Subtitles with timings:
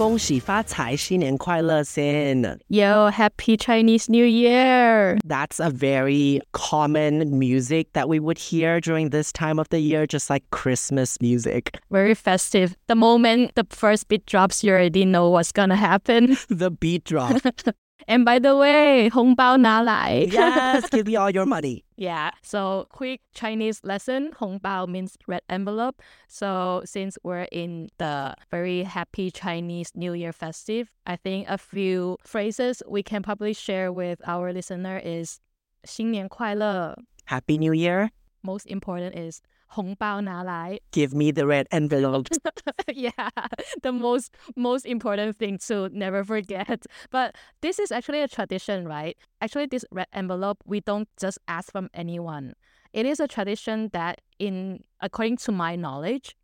[0.00, 2.58] 恭喜发财，新年快乐 Sin.
[2.68, 5.16] Yo, happy Chinese New Year!
[5.26, 10.06] That's a very common music that we would hear during this time of the year,
[10.06, 11.78] just like Christmas music.
[11.90, 12.76] Very festive.
[12.88, 16.36] The moment the first beat drops, you already know what's gonna happen.
[16.50, 17.40] The beat drop.
[18.08, 20.24] And by the way, 红包拿来.
[20.30, 21.82] yes, give me all your money.
[21.96, 22.30] Yeah.
[22.42, 24.30] So quick Chinese lesson.
[24.38, 26.00] 红包 means red envelope.
[26.28, 32.16] So since we're in the very happy Chinese New Year festive, I think a few
[32.22, 35.40] phrases we can probably share with our listener is
[35.84, 36.94] 新年快乐.
[37.24, 38.10] Happy New Year.
[38.42, 40.80] Most important is 红包拿来.
[40.92, 42.28] Give me the red envelope.
[42.92, 43.30] yeah,
[43.82, 46.86] the most most important thing to never forget.
[47.10, 49.16] But this is actually a tradition, right?
[49.40, 52.54] Actually, this red envelope we don't just ask from anyone.
[52.92, 56.36] It is a tradition that, in according to my knowledge,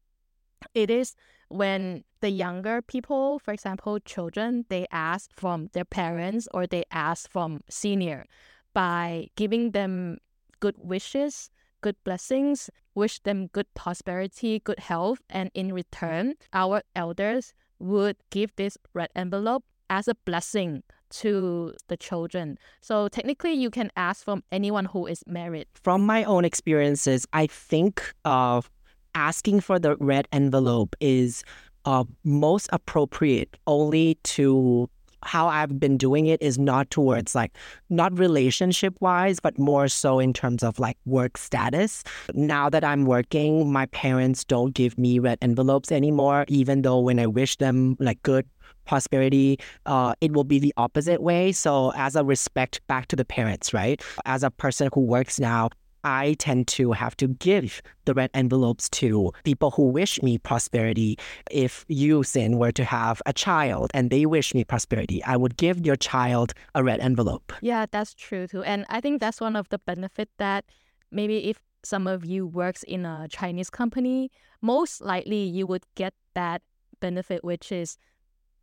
[0.75, 1.15] it is
[1.49, 7.31] when the younger people, for example, children, they ask from their parents or they ask
[7.31, 8.27] from senior
[8.75, 10.19] by giving them
[10.61, 11.51] good wishes
[11.88, 18.54] good blessings, wish them good prosperity, good health, and in return, our elders would give
[18.58, 22.58] this red envelope as a blessing to the children.
[22.82, 25.68] So technically, you can ask from anyone who is married.
[25.82, 28.70] From my own experiences, I think of
[29.16, 31.46] asking for the red envelope is
[31.86, 34.90] uh, most appropriate only to
[35.24, 37.56] how I've been doing it is not towards like
[37.90, 42.04] not relationship wise, but more so in terms of like work status.
[42.34, 47.20] Now that I'm working, my parents don't give me red envelopes anymore, even though when
[47.20, 48.46] I wish them like good
[48.86, 51.52] prosperity, uh, it will be the opposite way.
[51.52, 54.02] So, as a respect back to the parents, right?
[54.26, 55.70] As a person who works now,
[56.04, 61.18] I tend to have to give the red envelopes to people who wish me prosperity.
[61.52, 65.58] If you, Cin, were to have a child and they wish me prosperity, I would
[65.58, 67.54] give your child a red envelope.
[67.62, 68.64] Yeah, that's true too.
[68.64, 70.66] And I think that's one of the benefit that
[71.12, 74.32] maybe if some of you works in a Chinese company,
[74.62, 76.62] most likely you would get that
[77.00, 77.98] benefit, which is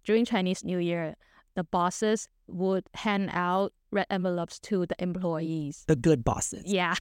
[0.04, 1.16] during Chinese New Year,
[1.54, 5.84] the bosses would hand out red envelopes to the employees.
[5.86, 6.64] The good bosses.
[6.66, 6.94] Yeah.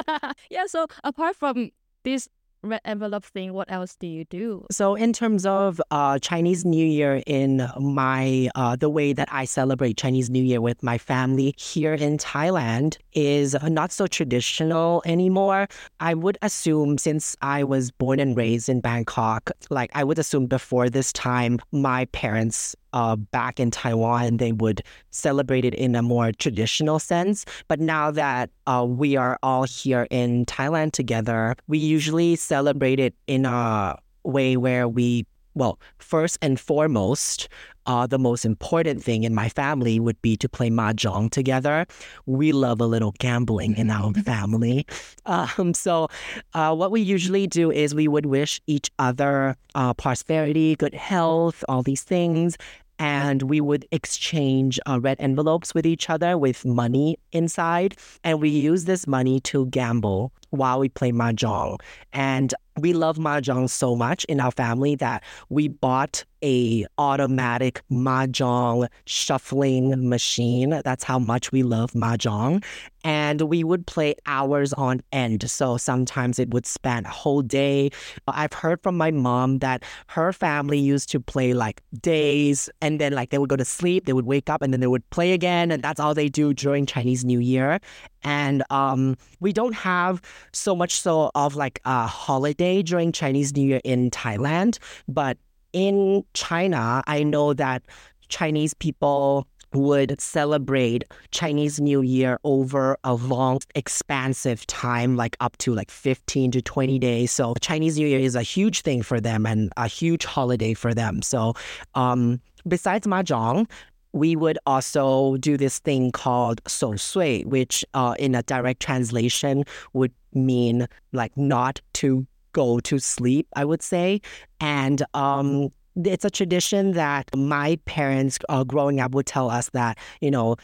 [0.50, 0.66] yeah.
[0.66, 1.70] So apart from
[2.02, 2.28] this
[2.62, 4.66] red envelope thing, what else do you do?
[4.70, 9.44] So in terms of uh, Chinese New Year, in my uh, the way that I
[9.44, 15.68] celebrate Chinese New Year with my family here in Thailand is not so traditional anymore.
[16.00, 20.46] I would assume since I was born and raised in Bangkok, like I would assume
[20.46, 26.02] before this time, my parents uh, back in Taiwan, they would celebrate it in a
[26.02, 27.44] more traditional sense.
[27.68, 33.14] But now that uh, we are all here in Thailand together, we usually celebrate it
[33.26, 37.48] in a way where we well, first and foremost,
[37.88, 41.86] uh, the most important thing in my family would be to play mahjong together.
[42.26, 44.86] We love a little gambling in our family.
[45.24, 46.08] Um, so,
[46.52, 51.64] uh, what we usually do is we would wish each other uh, prosperity, good health,
[51.68, 52.56] all these things.
[53.00, 57.96] And we would exchange uh, red envelopes with each other with money inside.
[58.24, 61.78] And we use this money to gamble while we play mahjong.
[62.12, 68.88] And we love mahjong so much in our family that we bought a automatic mahjong
[69.06, 70.80] shuffling machine.
[70.84, 72.64] That's how much we love mahjong.
[73.04, 75.48] And we would play hours on end.
[75.50, 77.90] So sometimes it would span a whole day.
[78.26, 83.12] I've heard from my mom that her family used to play like days and then
[83.12, 85.32] like they would go to sleep, they would wake up and then they would play
[85.32, 85.70] again.
[85.70, 87.80] And that's all they do during Chinese New Year.
[88.22, 90.20] And um, we don't have
[90.52, 95.38] so much so of like a holiday during Chinese New Year in Thailand, but
[95.72, 97.82] in China, I know that
[98.28, 105.74] Chinese people would celebrate Chinese New Year over a long, expansive time, like up to
[105.74, 107.30] like 15 to 20 days.
[107.30, 110.94] So Chinese New Year is a huge thing for them and a huge holiday for
[110.94, 111.22] them.
[111.22, 111.54] So
[111.94, 113.68] um, besides Mahjong,
[114.12, 119.64] we would also do this thing called so sui, which uh, in a direct translation
[119.92, 124.20] would mean like not to go to sleep, I would say.
[124.60, 129.98] And um, it's a tradition that my parents uh, growing up would tell us that,
[130.20, 130.56] you know,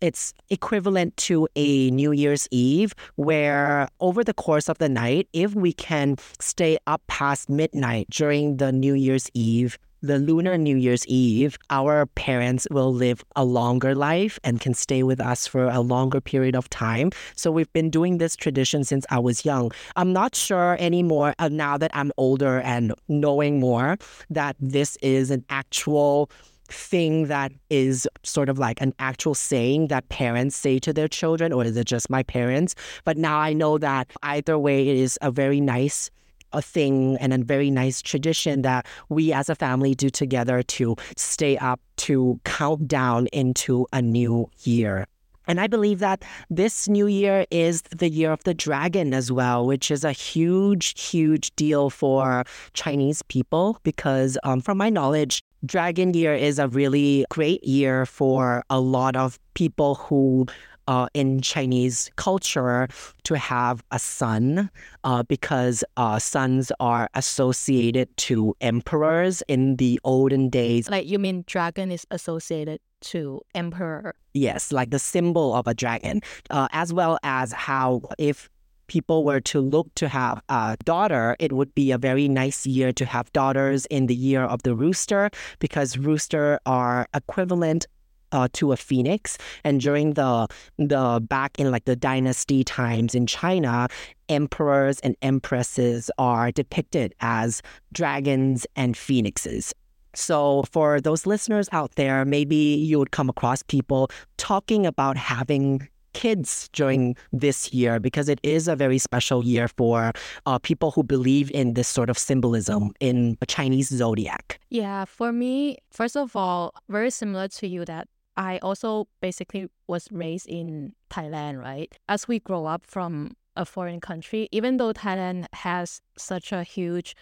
[0.00, 5.54] it's equivalent to a New Year's Eve, where over the course of the night, if
[5.54, 11.06] we can stay up past midnight during the New Year's Eve the Lunar New Year's
[11.06, 15.80] Eve, our parents will live a longer life and can stay with us for a
[15.80, 17.10] longer period of time.
[17.36, 19.70] So we've been doing this tradition since I was young.
[19.94, 23.96] I'm not sure anymore uh, now that I'm older and knowing more
[24.28, 26.30] that this is an actual
[26.66, 31.52] thing that is sort of like an actual saying that parents say to their children,
[31.52, 32.74] or is it just my parents?
[33.04, 36.10] But now I know that either way, it is a very nice
[36.52, 40.96] a thing and a very nice tradition that we as a family do together to
[41.16, 45.06] stay up to count down into a new year.
[45.48, 49.66] And I believe that this new year is the year of the dragon as well,
[49.66, 52.44] which is a huge, huge deal for
[52.74, 58.64] Chinese people because, um, from my knowledge, Dragon Year is a really great year for
[58.68, 60.46] a lot of people who
[60.88, 62.88] uh, in Chinese culture
[63.24, 64.70] to have a son
[65.04, 70.88] uh, because uh, sons are associated to emperors in the olden days.
[70.90, 74.14] Like you mean dragon is associated to emperor?
[74.34, 76.20] Yes, like the symbol of a dragon,
[76.50, 78.48] uh, as well as how if
[78.86, 82.92] people were to look to have a daughter, it would be a very nice year
[82.92, 87.86] to have daughters in the year of the rooster because rooster are equivalent
[88.32, 89.38] uh, to a phoenix.
[89.64, 90.48] And during the
[90.78, 93.88] the back in like the dynasty times in China,
[94.28, 97.62] emperors and empresses are depicted as
[97.92, 99.74] dragons and phoenixes.
[100.14, 105.88] So, for those listeners out there, maybe you would come across people talking about having
[106.12, 110.12] kids during this year because it is a very special year for
[110.46, 114.60] uh, people who believe in this sort of symbolism in a Chinese zodiac.
[114.68, 120.08] Yeah, for me, first of all, very similar to you that I also basically was
[120.10, 121.92] raised in Thailand, right?
[122.08, 127.14] As we grow up from a foreign country, even though Thailand has such a huge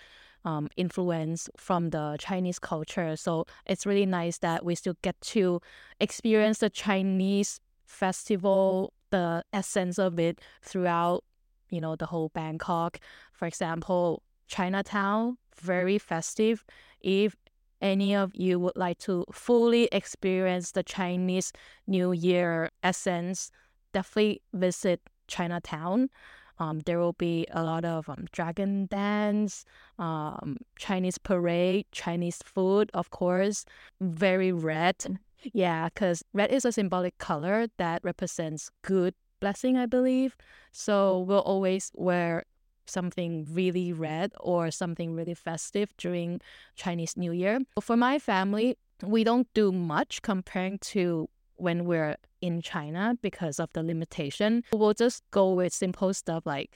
[0.45, 3.17] um, influence from the Chinese culture.
[3.17, 5.61] So it's really nice that we still get to
[5.99, 11.25] experience the Chinese festival, the essence of it throughout,
[11.69, 13.01] you know, the whole Bangkok.
[13.33, 16.65] For example, Chinatown, very festive.
[17.01, 17.37] If
[17.81, 21.53] any of you would like to fully experience the Chinese
[21.87, 23.51] New Year essence,
[23.93, 26.11] definitely visit Chinatown.
[26.59, 29.65] Um, there will be a lot of um, dragon dance,
[29.99, 33.65] um, Chinese parade, Chinese food, of course,
[34.01, 35.19] very red.
[35.55, 40.37] Yeah, because red is a symbolic color that represents good blessing, I believe.
[40.71, 42.45] So we'll always wear
[42.91, 46.41] something really red or something really festive during
[46.77, 47.61] Chinese New Year.
[47.81, 53.73] For my family, we don't do much comparing to when we're in China because of
[53.73, 54.65] the limitation.
[54.73, 56.71] We'll just go with simple stuff like,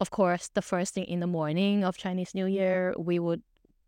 [0.00, 3.42] of course, the first thing in the morning of Chinese New Year, we would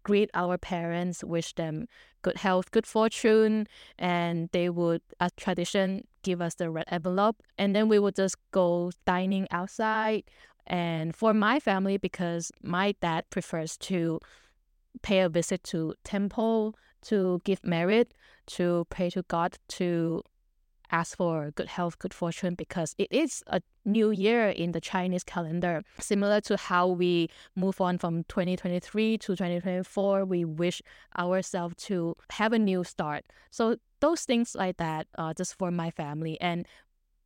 [0.05, 1.87] greet our parents, wish them
[2.23, 3.67] good health, good fortune,
[3.99, 7.43] and they would, as tradition, give us the red envelope.
[7.59, 10.25] And then we would just go dining outside
[10.67, 14.21] and for my family, because my dad prefers to
[15.03, 16.75] pay a visit to temple
[17.05, 18.15] to give merit,
[18.47, 20.23] to pray to God, to
[20.91, 25.25] ask for good health, good fortune, because it is a new year in the Chinese
[25.25, 25.83] calendar.
[25.99, 30.83] Similar to how we move on from 2023 to 2024, we wish
[31.19, 33.25] ourselves to have a new start.
[33.51, 36.67] So those things like that, uh, just for my family, and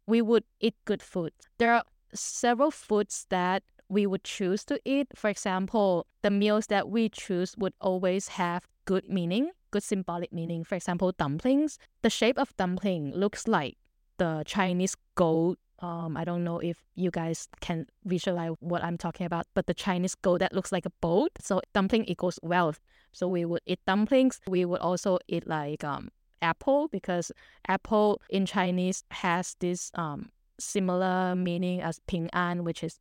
[0.06, 1.32] we would eat good food.
[1.58, 1.84] There are
[2.14, 5.08] several foods that we would choose to eat.
[5.15, 10.65] For example, the meals that we choose would always have good meaning, good symbolic meaning.
[10.65, 11.79] For example, dumplings.
[12.03, 13.77] The shape of dumpling looks like
[14.19, 15.58] the Chinese goat.
[15.81, 19.74] Um, I don't know if you guys can visualize what I'm talking about, but the
[19.74, 21.31] Chinese goat that looks like a boat.
[21.41, 22.81] So dumpling equals wealth.
[23.12, 24.41] So we would eat dumplings.
[24.46, 26.10] We would also eat like um
[26.41, 27.32] apple because
[27.67, 33.00] apple in Chinese has this um similar meaning as ping an, which is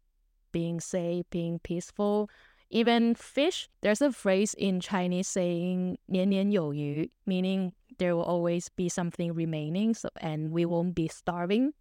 [0.52, 2.28] being safe, being peaceful.
[2.70, 9.34] Even fish, there's a phrase in Chinese saying 年年有余, meaning there will always be something
[9.34, 11.72] remaining so, and we won't be starving.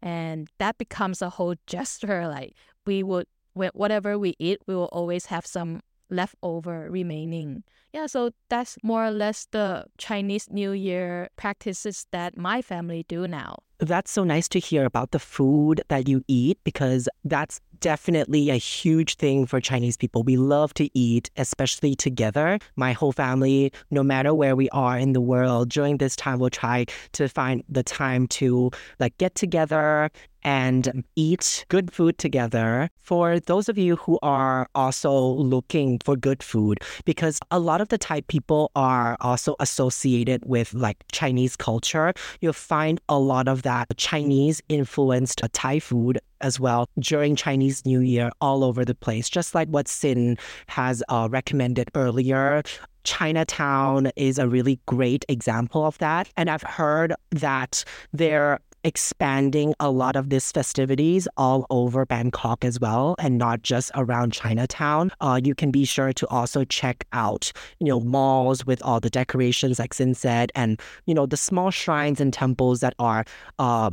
[0.00, 2.26] And that becomes a whole gesture.
[2.28, 2.54] Like
[2.86, 7.64] we would, whatever we eat, we will always have some leftover remaining.
[7.92, 13.26] Yeah, so that's more or less the Chinese New Year practices that my family do
[13.26, 13.58] now.
[13.83, 18.55] That's so nice to hear about the food that you eat because that's definitely a
[18.55, 20.23] huge thing for Chinese people.
[20.23, 22.57] We love to eat, especially together.
[22.77, 26.49] My whole family, no matter where we are in the world, during this time, we'll
[26.49, 28.71] try to find the time to
[29.01, 30.09] like get together
[30.43, 32.89] and eat good food together.
[32.99, 37.89] For those of you who are also looking for good food, because a lot of
[37.89, 43.63] the Thai people are also associated with like Chinese culture, you'll find a lot of
[43.63, 49.29] that Chinese influenced Thai food as well during Chinese New Year all over the place,
[49.29, 52.61] just like what Cin has uh, recommended earlier.
[53.03, 56.29] Chinatown is a really great example of that.
[56.37, 62.79] And I've heard that they're expanding a lot of these festivities all over Bangkok as
[62.79, 65.11] well, and not just around Chinatown.
[65.21, 69.09] Uh, you can be sure to also check out, you know, malls with all the
[69.09, 73.25] decorations, like Cin said, and you know the small shrines and temples that are.
[73.59, 73.91] Uh,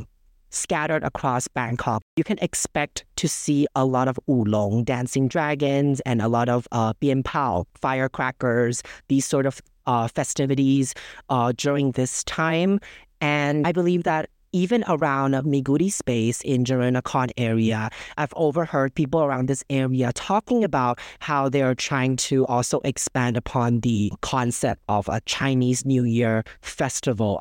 [0.51, 6.21] scattered across Bangkok, you can expect to see a lot of ulong, dancing dragons, and
[6.21, 10.93] a lot of uh, bien pao, firecrackers, these sort of uh, festivities
[11.29, 12.79] uh, during this time.
[13.19, 19.47] And I believe that even around Miguri space in Jaranakon area, I've overheard people around
[19.47, 25.21] this area talking about how they're trying to also expand upon the concept of a
[25.21, 27.39] Chinese New Year festival.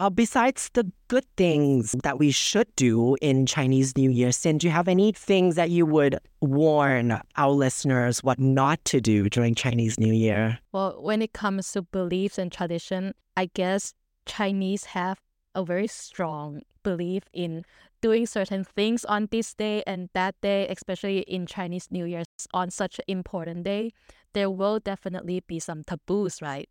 [0.00, 4.66] Uh, besides the good things that we should do in Chinese New Year, Cin, do
[4.66, 9.54] you have any things that you would warn our listeners what not to do during
[9.54, 10.58] Chinese New Year?
[10.72, 13.92] Well, when it comes to beliefs and tradition, I guess
[14.24, 15.20] Chinese have
[15.54, 17.66] a very strong belief in
[18.00, 22.22] doing certain things on this day and that day, especially in Chinese New Year
[22.54, 23.92] on such an important day.
[24.32, 26.70] There will definitely be some taboos, right?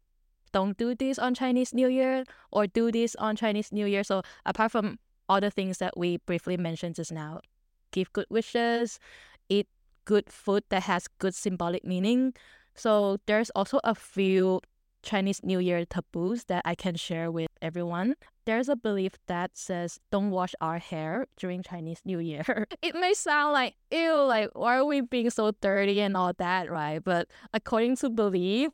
[0.52, 4.04] Don't do this on Chinese New Year or do this on Chinese New Year.
[4.04, 7.42] So apart from all the things that we briefly mentioned just now,
[7.92, 9.00] give good wishes,
[9.50, 9.68] eat
[10.06, 12.34] good food that has good symbolic meaning.
[12.76, 14.62] So there's also a few
[15.02, 18.16] Chinese New Year taboos that I can share with everyone.
[18.46, 22.68] There's a belief that says don't wash our hair during Chinese New Year.
[22.82, 26.72] it may sound like ew, like why are we being so dirty and all that,
[26.72, 27.04] right?
[27.04, 28.72] But according to belief,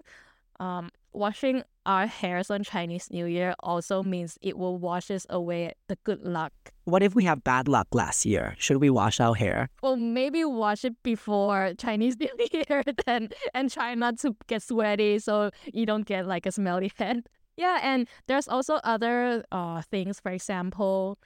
[0.60, 5.98] um, washing our hairs on Chinese New Year also means it will washes away the
[6.04, 6.54] good luck.
[6.86, 8.56] What if we have bad luck last year?
[8.58, 9.70] Should we wash our hair?
[9.82, 15.20] Well, maybe wash it before Chinese New Year then and try not to get sweaty
[15.20, 17.28] so you don't get like a smelly head.
[17.58, 21.18] Yeah, and there's also other uh things, for example,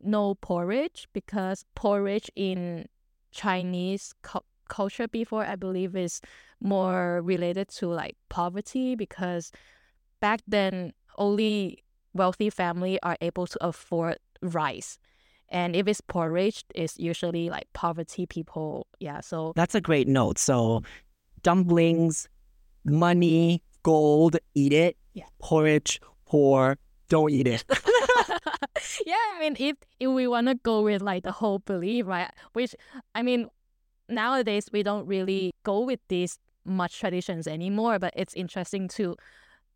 [0.00, 2.86] no porridge because porridge in
[3.30, 4.40] Chinese cu-
[4.74, 6.20] culture before I believe is
[6.60, 9.52] more related to like poverty because
[10.20, 14.98] back then only wealthy family are able to afford rice.
[15.48, 18.86] And if it's porridge it's usually like poverty people.
[18.98, 20.38] Yeah so that's a great note.
[20.38, 20.82] So
[21.42, 22.28] dumplings
[22.84, 24.96] money gold eat it.
[25.12, 25.30] Yeah.
[25.38, 26.78] porridge poor
[27.08, 27.64] don't eat it.
[29.06, 32.30] Yeah i mean if if we want to go with like the whole belief right
[32.52, 32.74] which
[33.14, 33.48] i mean
[34.08, 39.16] nowadays we don't really go with these much traditions anymore but it's interesting to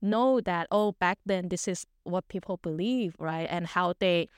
[0.00, 3.46] know that oh back then this is what people believe right?
[3.50, 4.28] And how they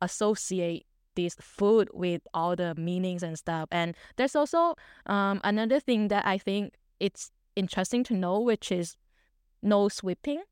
[0.00, 3.68] associate this food with all the meanings and stuff.
[3.72, 4.74] And there's also
[5.06, 8.96] um, another thing that i think it's interesting to know which is
[9.62, 10.42] no sweeping.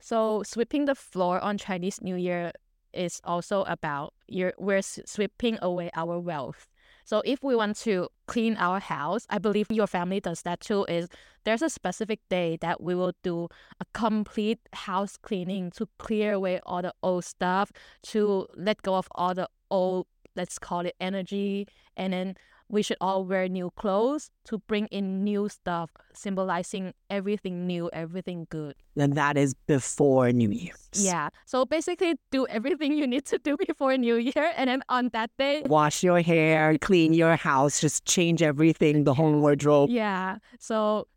[0.00, 2.52] So sweeping the floor on chinese new year
[2.92, 6.68] is also about you're, we're sweeping away our wealth
[7.08, 10.84] so if we want to clean our house, I believe your family does that too.
[10.90, 11.08] Is
[11.44, 13.48] there's a specific day that we will do
[13.80, 17.72] a complete house cleaning to clear away all the old stuff,
[18.08, 22.36] to let go of all the old, let's call it energy, and then
[22.68, 28.46] we should all wear new clothes to bring in new stuff, symbolizing everything new, everything
[28.50, 28.74] good.
[28.96, 30.76] And that is before New Year's.
[30.94, 31.30] Yeah.
[31.46, 34.52] So basically, do everything you need to do before New Year.
[34.56, 39.14] And then on that day, wash your hair, clean your house, just change everything, the
[39.14, 39.90] whole wardrobe.
[39.90, 40.38] Yeah.
[40.58, 41.08] So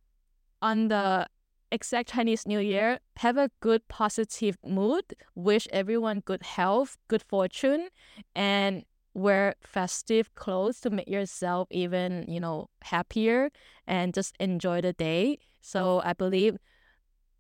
[0.62, 1.27] on the
[1.72, 5.03] exact Chinese New Year, have a good positive mood,
[5.36, 7.89] wish everyone good health, good fortune,
[8.36, 8.84] and
[9.14, 13.50] wear festive clothes to make yourself even, you know, happier
[13.87, 15.38] and just enjoy the day.
[15.62, 16.59] So I believe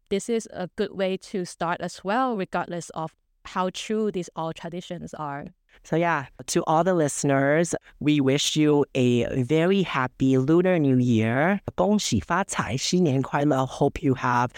[0.08, 3.14] this is a good way to start as well, regardless of
[3.44, 5.46] how true these all traditions are.
[5.84, 11.60] So, yeah, to all the listeners, we wish you a very happy Lunar New Year.
[11.74, 13.66] 恭喜发财，新年快乐.
[13.66, 14.50] Hope you have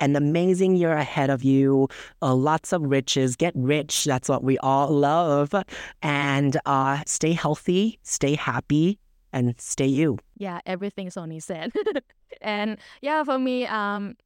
[0.00, 1.88] an amazing year ahead of you.
[2.22, 3.36] Uh, lots of riches.
[3.36, 4.04] Get rich.
[4.04, 5.54] That's what we all love.
[6.02, 8.98] And uh, stay healthy, stay happy,
[9.32, 10.18] and stay you.
[10.36, 11.72] Yeah, everything Sony said.
[12.40, 14.16] and yeah, for me, um,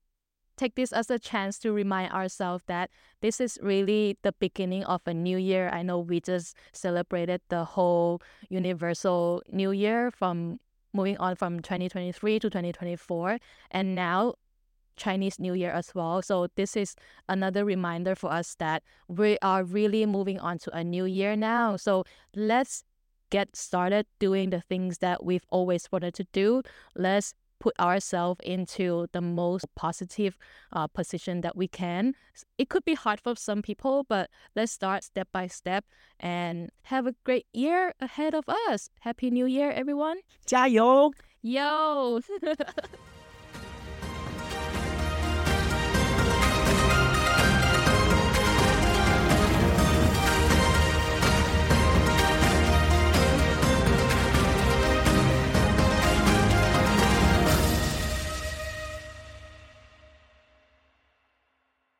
[0.56, 2.90] take this as a chance to remind ourselves that
[3.22, 5.70] this is really the beginning of a new year.
[5.72, 10.60] I know we just celebrated the whole universal new year from
[10.92, 13.38] moving on from 2023 to 2024
[13.70, 14.34] and now
[15.00, 16.23] Chinese New Year as well.
[16.23, 16.95] So this is
[17.28, 21.76] another reminder for us that we are really moving on to a new year now.
[21.76, 22.04] So
[22.37, 22.85] let's
[23.30, 26.62] get started doing the things that we've always wanted to do.
[26.95, 30.37] Let's put ourselves into the most positive
[30.73, 32.14] uh, position that we can.
[32.59, 35.85] It could be hard for some people, but let's start step by step
[36.19, 38.88] and have a great year ahead of us.
[39.00, 40.19] Happy New Year, everyone.
[40.47, 41.12] 加油!
[41.42, 42.21] Yo!